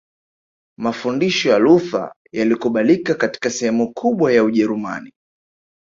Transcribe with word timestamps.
Mafundisho 0.79 1.49
ya 1.49 1.59
Luther 1.59 2.13
yalikubalika 2.31 3.15
katika 3.15 3.49
sehemu 3.49 3.93
kubwa 3.93 4.33
ya 4.33 4.43
Ujerumani 4.43 5.13